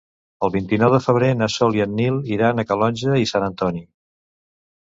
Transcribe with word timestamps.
El 0.45 0.51
vint-i-nou 0.53 0.93
de 0.95 0.99
febrer 1.07 1.29
na 1.41 1.49
Sol 1.57 1.77
i 1.79 1.83
en 1.85 1.93
Nil 1.99 2.19
iran 2.37 2.65
a 2.65 2.67
Calonge 2.73 3.21
i 3.27 3.31
Sant 3.33 3.47
Antoni. 3.53 3.87